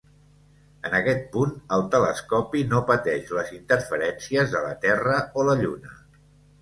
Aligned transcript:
En 0.87 0.95
aquest 0.99 1.27
punt, 1.35 1.51
el 1.77 1.83
telescopi 1.95 2.63
no 2.73 2.81
pateix 2.89 3.29
les 3.41 3.53
interferències 3.59 4.57
de 4.59 4.63
la 4.67 4.73
Terra 4.87 5.21
o 5.43 5.47
la 5.51 5.57
Lluna. 5.61 5.97